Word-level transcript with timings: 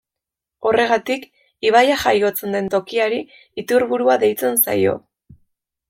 Horregatik 0.69 1.27
ibaia 1.71 1.99
jaiotzen 2.05 2.57
den 2.59 2.73
tokiari 2.77 3.23
iturburua 3.65 4.21
deitzen 4.25 4.63
zaio. 4.67 4.99